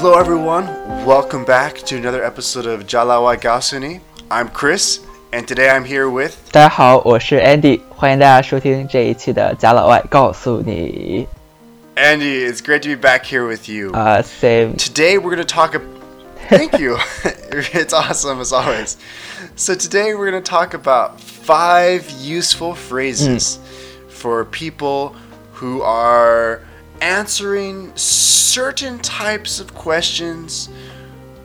[0.00, 0.66] Hello, everyone.
[1.04, 3.98] Welcome back to another episode of 假老外告诉你.
[4.28, 5.00] I'm Chris,
[5.32, 6.34] and today I'm here with.
[6.52, 7.40] 大家好，我是
[12.46, 13.90] it's great to be back here with you.
[13.90, 14.76] Uh, same.
[14.76, 15.74] Today we're going to talk.
[15.74, 15.88] about.
[16.48, 16.96] Thank you.
[17.50, 18.96] it's awesome as always.
[19.56, 24.10] So today we're going to talk about five useful phrases mm.
[24.12, 25.16] for people
[25.54, 26.62] who are
[26.99, 30.69] answering certain types of questions.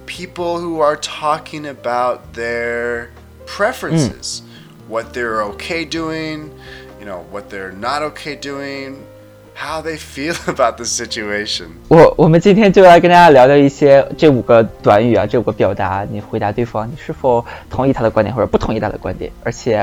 [0.06, 3.10] People who are talking about their
[3.46, 4.42] preferences,
[4.88, 6.50] what they're okay doing,
[6.98, 9.04] you know, what they're not okay doing,
[9.54, 11.72] how they feel about the situation.
[11.88, 19.76] 我我们今天就来跟大家聊聊一些这五个短语啊，这五个表达，你回答对方你是否同意他的观点或者不同意他的观点，而且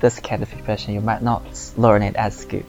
[0.00, 1.42] this kind of expression you might not
[1.78, 2.62] learn it at school。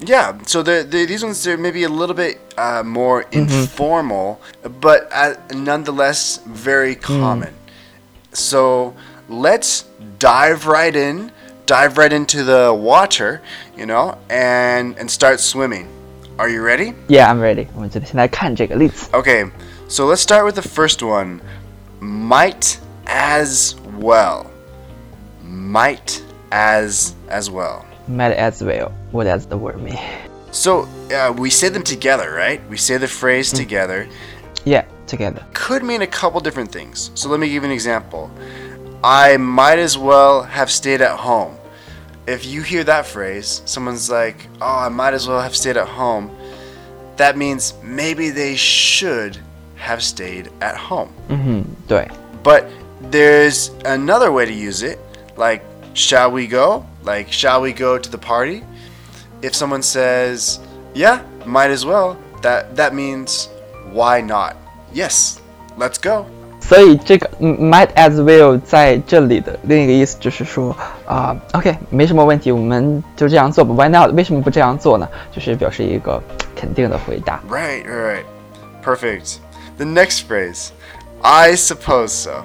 [0.00, 4.40] Yeah, so the, the these ones are maybe a little bit uh, more informal,
[4.80, 7.54] but uh, nonetheless very common.
[8.32, 8.94] So
[9.28, 9.86] let's
[10.18, 11.32] dive right in,
[11.64, 13.40] dive right into the water,
[13.74, 15.88] you know, and and start swimming.
[16.38, 16.92] Are you ready?
[17.08, 17.66] Yeah, I'm ready。
[17.74, 19.08] 我们就先来看这个例子。
[19.12, 19.50] Okay,
[19.88, 21.40] so let's start with the first one.
[22.00, 24.50] Might as well.
[25.42, 27.86] Might as as well.
[28.07, 28.93] might as well.
[29.11, 29.99] What does the word mean?
[30.51, 32.61] So uh, we say them together, right?
[32.69, 33.57] We say the phrase mm.
[33.57, 34.07] together.
[34.65, 35.45] Yeah, together.
[35.53, 37.11] Could mean a couple different things.
[37.15, 38.29] So let me give you an example.
[39.03, 41.57] I might as well have stayed at home.
[42.27, 45.87] If you hear that phrase, someone's like, oh, I might as well have stayed at
[45.87, 46.29] home.
[47.17, 49.37] That means maybe they should
[49.75, 51.11] have stayed at home.
[51.29, 51.63] Mm-hmm.
[52.43, 52.69] But
[53.09, 54.99] there's another way to use it,
[55.35, 55.63] like,
[55.93, 56.85] shall we go?
[57.04, 58.62] Like shall we go to the party?
[59.42, 60.58] If someone says,
[60.94, 63.48] "Yeah, might as well," that that means
[63.92, 64.54] why not?
[64.92, 65.36] Yes,
[65.78, 66.24] let's go.
[66.60, 73.72] 所以这个嗯 might as well 在这里的另一个意思就是说啊、o k 没什么问题，我们就这样做吧。
[73.72, 74.12] Why not？
[74.14, 75.08] 为什么不这样做呢？
[75.30, 76.20] 就是表示一个
[76.56, 77.40] 肯定的回答。
[77.48, 78.24] Right, right, right.
[78.82, 79.36] Perfect.
[79.76, 80.70] The next phrase,
[81.20, 82.42] I suppose so.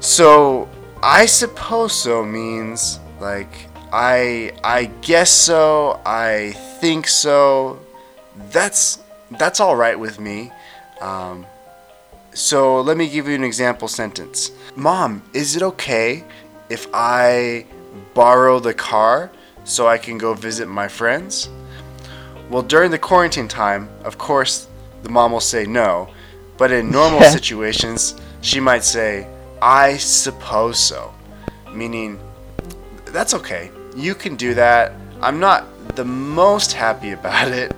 [0.00, 0.68] So,
[1.00, 6.51] I suppose so means like I I guess so, I
[6.81, 7.79] think so.
[8.51, 8.99] That's
[9.39, 10.51] that's all right with me.
[10.99, 11.45] Um,
[12.33, 14.51] so let me give you an example sentence.
[14.75, 16.23] Mom, is it okay
[16.69, 17.65] if I
[18.13, 19.31] borrow the car
[19.63, 21.49] so I can go visit my friends?
[22.49, 24.67] Well, during the quarantine time, of course,
[25.03, 26.09] the mom will say no.
[26.57, 29.27] But in normal situations, she might say,
[29.61, 31.13] I suppose so.
[31.73, 32.19] Meaning,
[33.12, 33.70] that's okay.
[33.94, 34.92] You can do that.
[35.20, 35.62] I'm not
[35.94, 37.72] the most happy about it,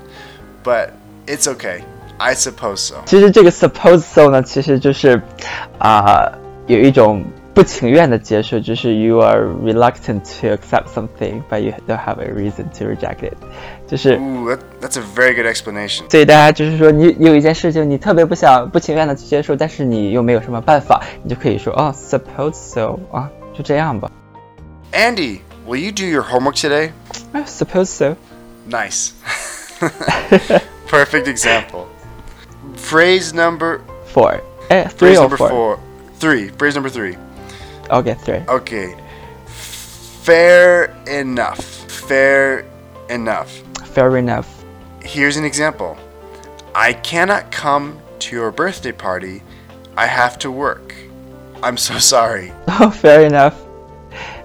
[0.65, 0.91] but
[1.27, 1.83] it's okay.
[2.19, 2.97] I suppose so.
[3.07, 5.23] 其实这个 suppose so 呢，其实就是
[5.79, 6.33] 啊、
[6.67, 7.25] 有一种
[7.55, 13.35] 不情愿的接受，就是 you are reluctant to accept something, but you don't have a reason to reject it，
[13.87, 14.17] 就是。
[14.17, 16.11] Ooh, that, that's a very good explanation.
[16.11, 24.11] 所以大家就是说，你有一件事情你特别不想、不情愿的去接受，但是你又没有什么办法，你就可以说哦，suppose so 啊，就这样吧。
[24.94, 26.94] Andy, will you do your homework today?
[27.34, 28.16] I suppose so。
[28.68, 29.14] Nice.
[30.88, 31.90] Perfect example.
[32.76, 35.80] Phrase number Four，哎 eh, phrase or number four？four.
[36.20, 36.50] Three.
[36.50, 37.18] Phrase number three.
[37.90, 38.42] OK，three。
[38.48, 38.96] Okay.
[39.48, 41.60] Fair enough.
[41.90, 42.66] Fair
[43.10, 43.50] enough.
[43.96, 44.64] Fair enough。
[45.02, 45.98] Here's an example.
[46.76, 49.42] I cannot come to your birthday party.
[49.98, 50.94] I have to work.
[51.64, 52.54] I'm so sorry.
[52.68, 53.63] Oh, fair enough。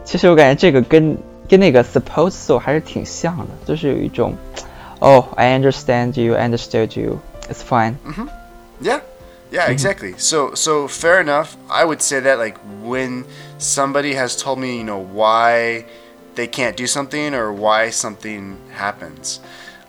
[0.08, 1.18] 其实我感觉这个跟
[1.50, 4.36] 跟那个 suppose so 还是挺像的，就是有一种，
[5.00, 7.20] 哦，I understand you, I understood you,
[7.50, 7.96] it's fine。
[8.82, 9.02] Yeah.
[9.52, 10.16] Yeah, exactly.
[10.18, 11.56] So so fair enough.
[11.70, 13.26] I would say that like when
[13.60, 15.86] somebody has told me, you know, why
[16.34, 19.40] they can't do something or why something happens.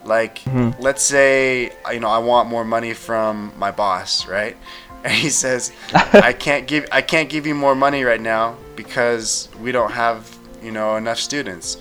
[0.04, 0.42] Like
[0.78, 4.54] let's say you know I want more money from my boss, right?
[5.02, 5.72] And he says,
[6.12, 10.28] "I can't give I can't give you more money right now because we don't have,
[10.62, 11.76] you know, enough students."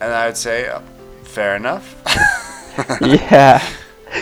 [0.00, 0.82] And I would say, "Oh,
[1.24, 1.94] "Fair enough."
[3.00, 3.62] Yeah,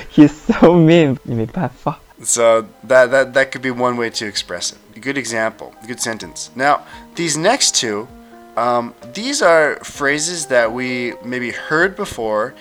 [0.08, 1.98] he's so mean，你没办法。
[2.22, 4.78] So that, that that could be one way to express it.
[4.96, 6.50] A good example, a good sentence.
[6.54, 6.82] Now,
[7.16, 8.06] these next two,
[8.56, 12.54] um, these are phrases that we maybe heard before,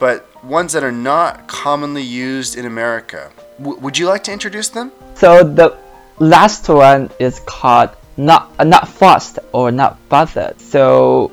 [0.00, 3.30] but ones that are not commonly used in America.
[3.58, 4.90] W- would you like to introduce them?
[5.14, 5.76] So the
[6.18, 10.59] last one is called not uh, not fast or not bothered.
[10.59, 11.31] So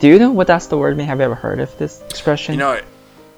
[0.00, 1.06] do you know what that's the word mean?
[1.06, 2.54] Have you ever heard of this expression?
[2.54, 2.80] You know,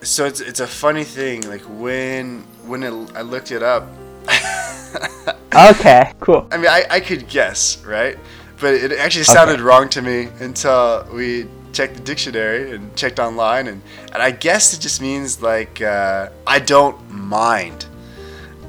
[0.03, 1.49] so it's it's a funny thing.
[1.49, 3.89] Like when when it, I looked it up.
[5.55, 6.47] Okay, cool.
[6.53, 8.19] I mean, I, I could guess, right?
[8.61, 13.69] But it actually sounded wrong to me until we checked the dictionary and checked online,
[13.69, 13.83] and,
[14.13, 17.87] and I guess it just means like uh, I don't mind.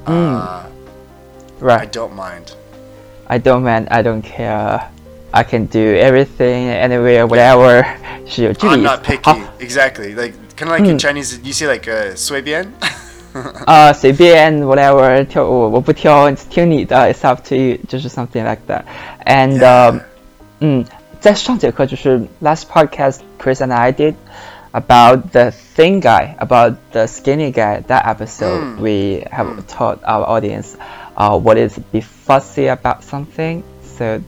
[0.06, 0.70] Uh, I
[1.60, 1.92] Right.
[1.92, 2.54] don't mind.
[3.27, 3.89] I don't mind.
[3.89, 4.81] I don't care.
[5.31, 7.85] I can do everything, anywhere, whatever.
[8.27, 9.13] 是有这个 I'm 意 not 思。
[9.13, 9.23] picky.
[9.23, 10.15] 好， Exactly.
[10.15, 12.71] Like kind of like in Chinese, you say like uh, 随便.
[13.65, 20.01] 啊、随便 whatever 挑我我不挑，听你的，it's up to you，就是 something like that。And、 Yeah.
[20.61, 20.85] 嗯，
[21.21, 24.15] 在上节课就是 last podcast Chris and I did
[24.73, 27.83] about the thin guy, about the skinny guy.
[27.87, 30.75] That episode we have taught our audience
[31.17, 33.63] uh, what is be fussy about something.
[33.99, 34.21] So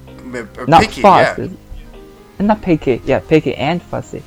[0.58, 2.46] Or not picky, fussy, yeah.
[2.46, 4.22] not picky, yeah, picky and fussy.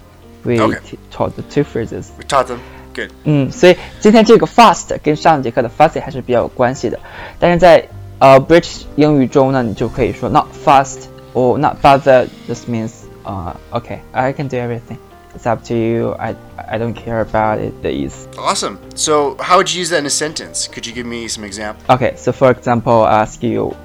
[0.45, 0.80] We Okay.
[0.86, 2.12] t- taught the two phrases.
[2.18, 2.59] We taught them.
[2.94, 3.12] Good.
[3.25, 6.98] 嗯，所以今天这个 fast 跟上节课的 fussy 还是比较有关系的。
[7.39, 7.86] 但是在
[8.19, 12.30] 呃 British 英语中呢，你就可以说 not fast or not bothered.
[12.48, 12.92] This means
[13.24, 14.98] 呃、OK, I can do everything.
[15.36, 16.13] It's up to you.
[16.19, 17.71] I I don't care about it.
[17.83, 18.27] 的意思。
[18.38, 18.77] Awesome.
[18.95, 20.68] So how would you use that in a sentence?
[20.68, 21.83] Could you give me some example?
[21.94, 23.75] Okay, so for example, I ask you,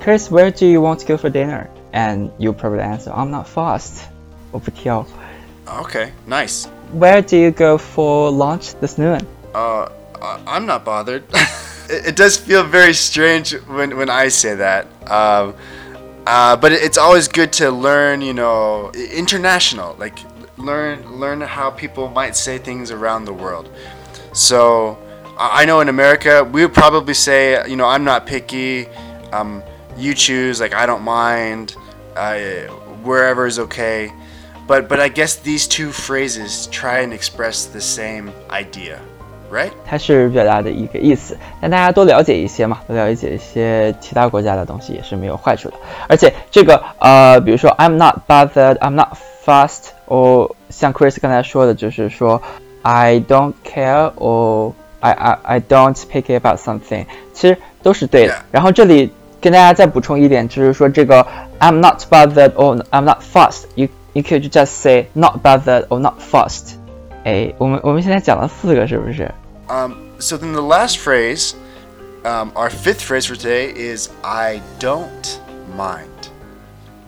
[0.00, 1.68] Chris, where do you want to go for dinner?
[1.92, 4.04] And you probably answer, I'm not fast.
[4.52, 5.04] 我不挑。
[5.66, 6.10] Okay.
[6.28, 6.66] Nice.
[6.92, 9.20] Where do you go for lunch this noon?
[9.54, 9.88] Uh,
[10.22, 11.24] I- I'm not bothered.
[11.90, 14.86] it, it does feel very strange when, when I say that.
[15.10, 15.54] Um,
[16.26, 19.96] uh, but it- it's always good to learn, you know, i- international.
[19.98, 20.18] Like
[20.61, 23.69] learn learn how people might say things around the world.
[24.33, 24.97] So
[25.37, 28.87] I I know in America we would probably say, you know, I'm not picky.
[29.31, 29.63] Um,
[29.97, 30.59] you choose.
[30.59, 31.75] Like I don't mind.
[32.15, 32.67] Uh,
[33.03, 34.13] wherever is okay.
[34.67, 39.01] But but I guess these two phrases try and express the same idea,
[39.50, 39.70] right?
[39.84, 45.76] 它是表达的一个意思，让大家多了解一些嘛，多了解一些其他国家的东西也是没有坏处的。
[46.08, 52.42] 而且这个呃，比如说 I'm not bothered, I'm not fast，or 像 Chris 刚才说的，就是说
[52.82, 58.38] I don't care or I I I don't pick about something，其实都是对的 Yeah.。
[58.50, 61.24] 然后这里跟大家再补充一点，就是说这个
[61.60, 66.14] I'm not bothered or I'm not fast，you you could just say not bothered or not
[66.18, 66.74] fast。
[67.24, 69.30] 哎，我们我们现在讲了四个，是不是？
[69.71, 71.55] Um, so then the last phrase,
[72.25, 75.41] um, our fifth phrase for today is I don't
[75.75, 76.29] mind.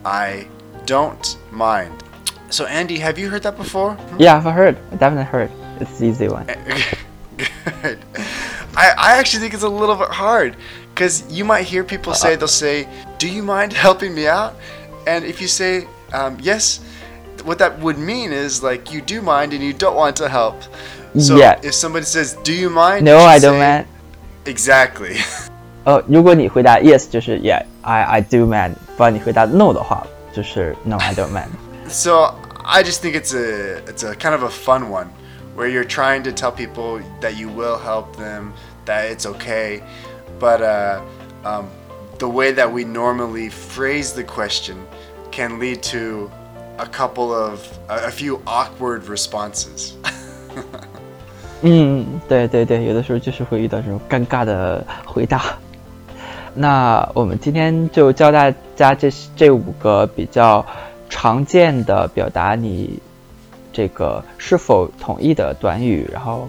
[0.02, 0.48] I
[0.86, 2.02] don't mind.
[2.48, 3.98] So Andy, have you heard that before?
[4.18, 4.78] Yeah, I've heard.
[4.90, 5.50] I definitely heard.
[5.78, 6.46] It's the easy one.
[7.36, 7.98] Good.
[8.76, 10.56] I, I actually think it's a little bit hard
[10.94, 12.88] because you might hear people say they'll say,
[13.18, 14.56] "Do you mind helping me out?"
[15.06, 16.80] And if you say um, yes,
[17.44, 20.62] what that would mean is like you do mind and you don't want to help.
[21.17, 21.57] So Yeah.
[21.63, 23.85] if somebody says, "Do you mind?" No, you I should don't say- mind.
[24.45, 25.17] Exactly.
[25.85, 28.75] 哦，如果你回答 yes，就是 Yeah, I I do man。
[28.97, 31.47] 不然你回答 no 的话，就是 No, I don't man。
[31.89, 35.07] So I just think it's a it's a kind of a fun one
[35.55, 38.53] where you're trying to tell people that you will help them,
[38.85, 39.81] that it's okay,
[40.39, 40.99] but uh,
[41.43, 41.67] um,
[42.19, 44.75] the way that we normally phrase the question
[45.31, 46.29] can lead to
[46.77, 47.59] a couple of
[47.89, 49.93] a, a few awkward responses.
[51.66, 55.42] 嗯，对对对，有的时候就是会遇到这种尴尬的回答。
[56.52, 60.64] 那我们今天就教大家这这五个比较
[61.08, 63.00] 常见的表达你
[63.72, 66.46] 这个是否同意的短语，然后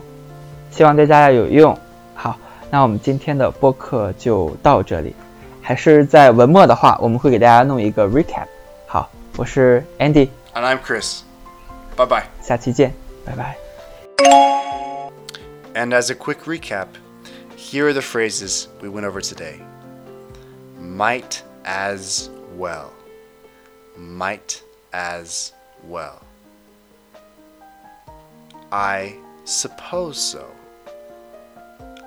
[0.69, 1.75] 希望对大家有用。
[2.13, 2.37] 好，
[2.69, 5.15] 那我们今天的播客就到这里。
[5.61, 8.45] 还是在文末的话，我们会给大家弄一个 recap。
[8.85, 11.21] 好，我是 Andy，and I'm Chris.
[11.95, 12.23] Bye bye.
[12.41, 12.93] 下期见，
[13.25, 14.74] 拜拜。
[15.75, 16.87] And as a quick recap,
[17.57, 19.61] here are the phrases we went over today.
[20.79, 22.93] Might as well.
[23.97, 24.63] Might
[24.93, 25.51] as
[25.83, 26.21] well.
[28.71, 30.49] I suppose so.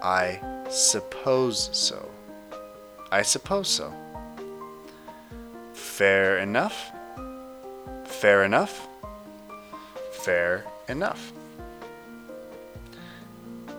[0.02, 2.08] I suppose so.
[3.12, 3.92] I suppose so.
[5.74, 6.90] Fair enough.
[8.06, 8.88] Fair enough.
[10.24, 11.32] Fair enough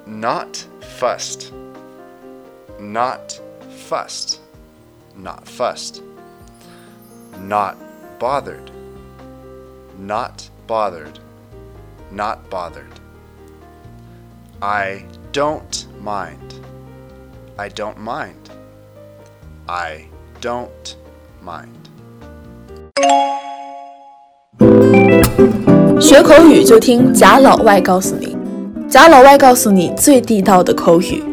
[0.09, 0.66] not
[0.99, 1.52] fussed.
[2.78, 3.40] Not
[3.88, 4.40] fussed.
[5.16, 6.02] Not fussed.
[7.38, 7.76] Not
[8.18, 8.71] bothered.
[9.99, 11.18] Not bothered.
[12.11, 13.00] Not bothered.
[14.62, 16.54] I don't mind.
[17.59, 18.50] I don't mind.
[19.68, 20.09] I
[20.40, 20.97] don't
[21.42, 21.85] mind.
[26.00, 28.27] 学口语就听贾老外告诉你。
[28.89, 31.28] 假老外告诉你最地道的口语。